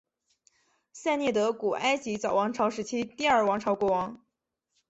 [0.93, 4.19] 塞涅德古埃及早王朝时期第二王朝国王。